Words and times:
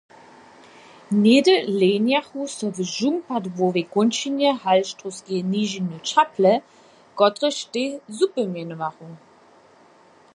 Něhdy 1.23 1.55
lehnjechu 1.79 2.41
so 2.55 2.65
w 2.75 2.79
žumpadłowej 2.95 3.85
kónčinje 3.93 4.49
Halštrowskeje 4.61 5.41
nižiny 5.53 5.95
čaple, 6.09 6.53
kotrež 7.19 7.57
tež 7.73 7.89
supy 8.19 8.43
mjenowachu. 8.53 9.07